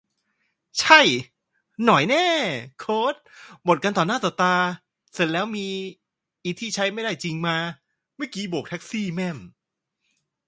[0.79, 1.01] ใช่
[1.85, 2.25] หน่อยแน่
[2.79, 3.15] โค้ด
[3.63, 4.55] หมดกันต่อหน้าต่อตา
[5.13, 5.67] เสร็จแล้วมี
[6.43, 7.57] อิ ที่ใช้ไม่ได้จริงมา
[8.15, 9.37] เมื่อกี้โบกแท็กซี่แม่ม